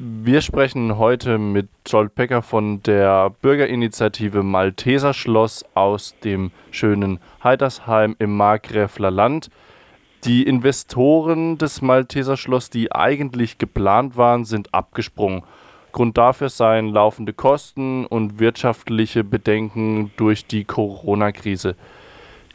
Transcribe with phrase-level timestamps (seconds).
[0.00, 8.14] Wir sprechen heute mit Joel Pecker von der Bürgerinitiative Malteser Schloss aus dem schönen Heidersheim
[8.20, 9.50] im Markgräfler Land.
[10.22, 15.42] Die Investoren des Malteser Schloss, die eigentlich geplant waren, sind abgesprungen.
[15.90, 21.74] Grund dafür seien laufende Kosten und wirtschaftliche Bedenken durch die Corona-Krise.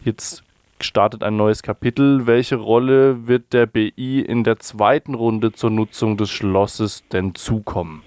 [0.05, 0.45] Jetzt
[0.83, 2.27] startet ein neues Kapitel.
[2.27, 8.01] Welche Rolle wird der BI in der zweiten Runde zur Nutzung des Schlosses denn zukommen?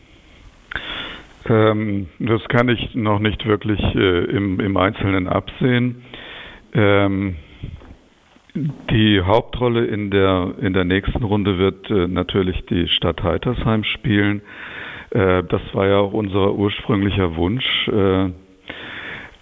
[1.49, 6.03] Ähm, das kann ich noch nicht wirklich äh, im, im, Einzelnen absehen.
[6.73, 7.37] Ähm,
[8.55, 14.43] die Hauptrolle in der, in der nächsten Runde wird äh, natürlich die Stadt Heitersheim spielen.
[15.11, 17.89] Äh, das war ja auch unser ursprünglicher Wunsch.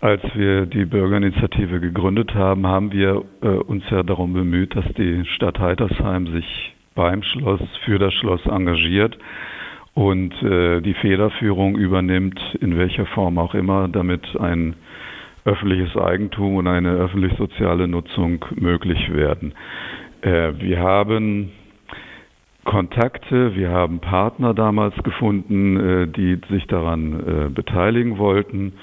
[0.04, 5.24] Als wir die Bürgerinitiative gegründet haben, haben wir äh, uns ja darum bemüht, dass die
[5.24, 9.16] Stadt Heitersheim sich beim Schloss, für das Schloss engagiert
[9.94, 14.76] und äh, die Federführung übernimmt, in welcher Form auch immer, damit ein
[15.46, 19.54] öffentliches Eigentum und eine öffentlich-soziale Nutzung möglich werden.
[20.20, 21.50] Äh, wir haben
[22.64, 28.74] Kontakte, wir haben Partner damals gefunden, äh, die sich daran äh, beteiligen wollten.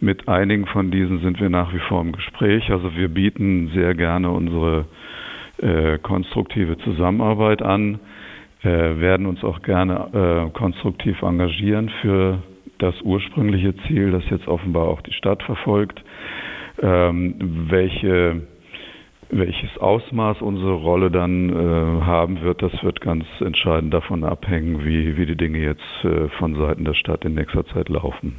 [0.00, 2.70] Mit einigen von diesen sind wir nach wie vor im Gespräch.
[2.70, 4.84] Also wir bieten sehr gerne unsere
[5.58, 7.98] äh, konstruktive Zusammenarbeit an,
[8.62, 12.42] äh, werden uns auch gerne äh, konstruktiv engagieren für
[12.78, 16.00] das ursprüngliche Ziel, das jetzt offenbar auch die Stadt verfolgt.
[16.80, 17.34] Ähm,
[17.68, 18.42] welche,
[19.30, 25.16] welches Ausmaß unsere Rolle dann äh, haben wird, das wird ganz entscheidend davon abhängen, wie,
[25.16, 28.36] wie die Dinge jetzt äh, von Seiten der Stadt in nächster Zeit laufen.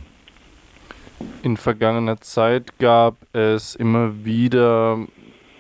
[1.42, 4.98] In vergangener Zeit gab es immer wieder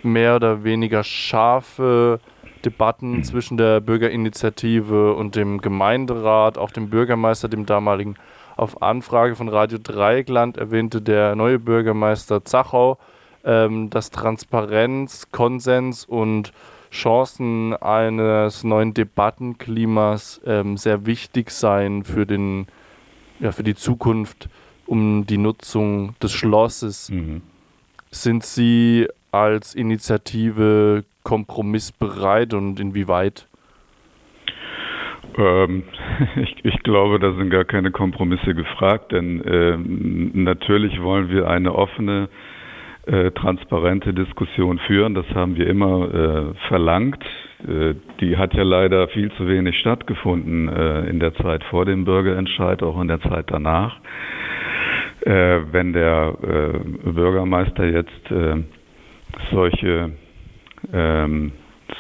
[0.03, 2.19] mehr oder weniger scharfe
[2.65, 8.15] Debatten zwischen der Bürgerinitiative und dem Gemeinderat, auch dem Bürgermeister, dem damaligen.
[8.57, 12.97] Auf Anfrage von Radio Dreieckland erwähnte der neue Bürgermeister Zachau,
[13.45, 16.51] ähm, dass Transparenz, Konsens und
[16.91, 22.67] Chancen eines neuen Debattenklimas ähm, sehr wichtig seien für, den,
[23.39, 24.49] ja, für die Zukunft
[24.89, 27.09] um die Nutzung des Schlosses.
[27.11, 27.41] Mhm.
[28.11, 33.47] Sind Sie als Initiative kompromissbereit und inwieweit?
[35.37, 35.83] Ähm,
[36.37, 41.75] ich, ich, glaube, da sind gar keine Kompromisse gefragt, denn äh, natürlich wollen wir eine
[41.75, 42.29] offene,
[43.05, 45.13] äh, transparente Diskussion führen.
[45.13, 47.23] Das haben wir immer äh, verlangt.
[47.67, 52.05] Äh, die hat ja leider viel zu wenig stattgefunden äh, in der Zeit vor dem
[52.05, 53.95] Bürgerentscheid, auch in der Zeit danach
[55.21, 58.63] äh, wenn der äh, Bürgermeister jetzt äh,
[59.51, 60.11] solche
[60.93, 61.51] ähm,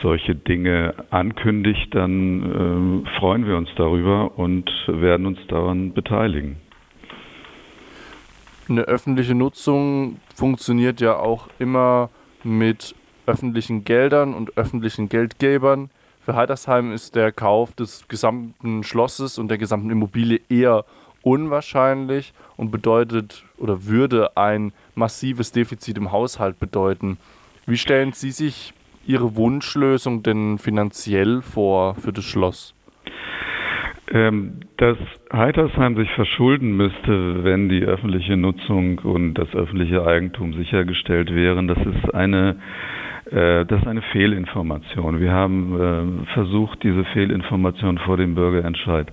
[0.01, 6.57] solche Dinge ankündigt, dann äh, freuen wir uns darüber und werden uns daran beteiligen.
[8.69, 12.09] Eine öffentliche Nutzung funktioniert ja auch immer
[12.43, 15.89] mit öffentlichen Geldern und öffentlichen Geldgebern.
[16.21, 20.85] Für Heidersheim ist der Kauf des gesamten Schlosses und der gesamten Immobilie eher
[21.21, 27.17] unwahrscheinlich und bedeutet oder würde ein massives Defizit im Haushalt bedeuten.
[27.65, 28.73] Wie stellen Sie sich
[29.05, 32.75] Ihre Wunschlösung denn finanziell vor für das Schloss?
[34.11, 34.97] Ähm, dass
[35.31, 41.77] Heitersheim sich verschulden müsste, wenn die öffentliche Nutzung und das öffentliche Eigentum sichergestellt wären, das
[41.77, 42.55] ist eine
[43.31, 45.19] äh, das ist eine Fehlinformation.
[45.19, 49.07] Wir haben äh, versucht, diese Fehlinformation vor dem Bürgerentscheid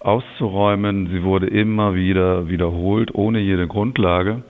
[0.00, 1.08] auszuräumen.
[1.12, 4.42] Sie wurde immer wieder wiederholt, ohne jede Grundlage.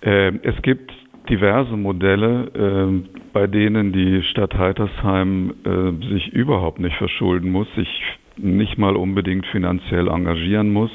[0.00, 0.92] Äh, es gibt
[1.28, 7.88] diverse Modelle, äh, bei denen die Stadt Heitersheim äh, sich überhaupt nicht verschulden muss, sich
[8.36, 10.92] nicht mal unbedingt finanziell engagieren muss.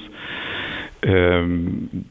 [1.02, 2.06] Ähm,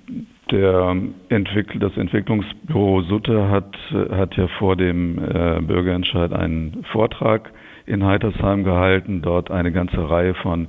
[1.31, 3.75] Entwickl das Entwicklungsbüro Sutter hat,
[4.11, 7.51] hat ja vor dem äh, Bürgerentscheid einen Vortrag
[7.87, 10.69] in Heitersheim gehalten, dort eine ganze Reihe von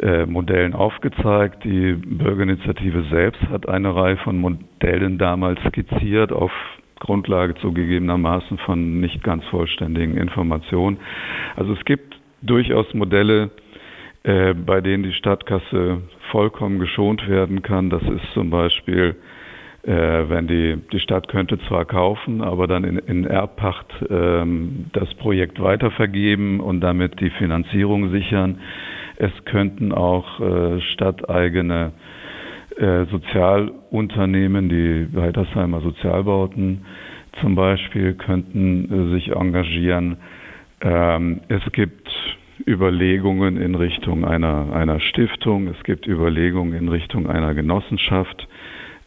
[0.00, 1.64] äh, Modellen aufgezeigt.
[1.64, 6.52] Die Bürgerinitiative selbst hat eine Reihe von Modellen damals skizziert auf
[7.00, 10.98] Grundlage zugegebenermaßen von nicht ganz vollständigen Informationen.
[11.54, 13.50] Also es gibt durchaus Modelle,
[14.22, 17.90] äh, bei denen die Stadtkasse vollkommen geschont werden kann.
[17.90, 19.16] Das ist zum Beispiel,
[19.82, 19.90] äh,
[20.28, 25.60] wenn die, die Stadt könnte zwar kaufen, aber dann in, in Erbpacht ähm, das Projekt
[25.60, 28.58] weitervergeben und damit die Finanzierung sichern.
[29.16, 31.92] Es könnten auch äh, stadteigene
[32.76, 36.84] äh, Sozialunternehmen, die Weitersheimer Sozialbauten
[37.40, 40.18] zum Beispiel, könnten äh, sich engagieren.
[40.80, 42.10] Ähm, es gibt
[42.66, 48.46] Überlegungen in Richtung einer, einer Stiftung, es gibt Überlegungen in Richtung einer Genossenschaft,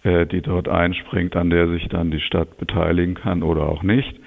[0.04, 4.20] äh, die dort einspringt, an der sich dann die Stadt beteiligen kann oder auch nicht.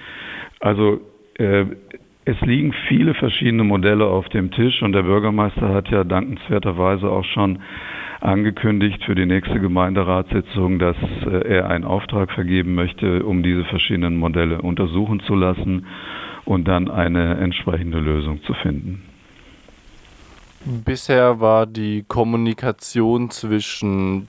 [0.61, 1.01] Also
[1.39, 1.65] äh,
[2.25, 7.25] es liegen viele verschiedene Modelle auf dem Tisch und der Bürgermeister hat ja dankenswerterweise auch
[7.25, 7.61] schon
[8.21, 10.97] angekündigt für die nächste Gemeinderatssitzung, dass
[11.27, 15.87] äh, er einen Auftrag vergeben möchte, um diese verschiedenen Modelle untersuchen zu lassen
[16.45, 19.03] und dann eine entsprechende Lösung zu finden.
[20.65, 24.29] Bisher war die Kommunikation zwischen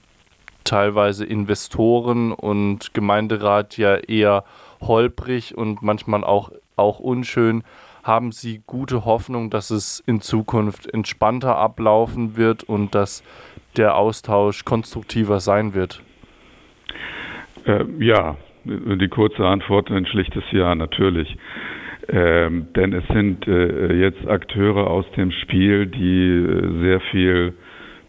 [0.64, 4.42] teilweise Investoren und Gemeinderat ja eher
[4.80, 7.62] holprig und manchmal auch, auch unschön.
[8.02, 13.22] Haben Sie gute Hoffnung, dass es in Zukunft entspannter ablaufen wird und dass
[13.76, 16.02] der Austausch konstruktiver sein wird?
[17.66, 21.36] Äh, ja, die kurze Antwort ein schlichtes Ja, natürlich.
[22.08, 27.54] Ähm, denn es sind äh, jetzt Akteure aus dem Spiel, die äh, sehr viel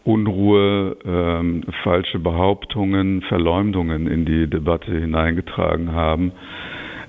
[0.03, 6.33] Unruhe, ähm, falsche Behauptungen, Verleumdungen in die Debatte hineingetragen haben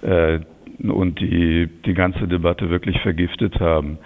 [0.03, 0.41] äh,
[0.83, 3.99] und die die ganze Debatte wirklich vergiftet haben.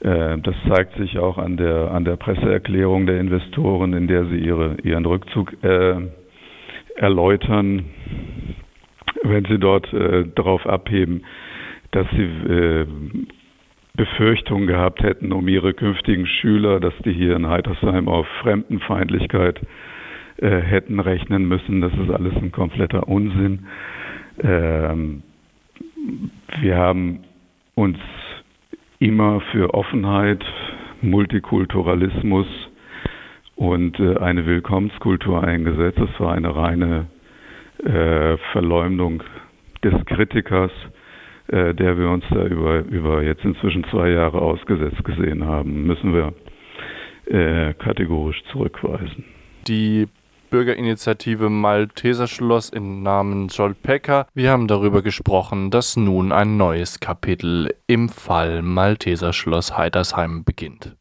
[0.00, 4.38] Äh, das zeigt sich auch an der, an der Presseerklärung der Investoren, in der sie
[4.38, 5.96] ihre, ihren Rückzug äh,
[6.96, 7.86] erläutern,
[9.22, 11.24] wenn sie dort äh, darauf abheben,
[11.90, 12.86] dass sie äh,
[13.96, 19.60] Befürchtungen gehabt hätten um ihre künftigen Schüler, dass die hier in Heitersheim auf Fremdenfeindlichkeit
[20.38, 21.80] äh, hätten rechnen müssen.
[21.80, 23.66] Das ist alles ein kompletter Unsinn.
[24.42, 25.22] Ähm,
[26.60, 27.20] wir haben
[27.74, 27.98] uns
[28.98, 30.44] immer für Offenheit,
[31.02, 32.46] Multikulturalismus
[33.56, 35.98] und äh, eine Willkommenskultur eingesetzt.
[35.98, 37.06] Das war eine reine
[37.84, 39.22] äh, Verleumdung
[39.82, 40.70] des Kritikers,
[41.48, 46.14] äh, der wir uns da über, über jetzt inzwischen zwei Jahre ausgesetzt gesehen haben, müssen
[46.14, 46.32] wir
[47.26, 49.24] äh, kategorisch zurückweisen.
[49.68, 50.06] Die
[50.50, 53.48] Bürgerinitiative Malteser Schloss im Namen
[53.82, 54.26] Pecker.
[54.34, 60.92] Wir haben darüber gesprochen, dass nun ein neues Kapitel im Fall Malteser Schloss Heidersheim beginnt.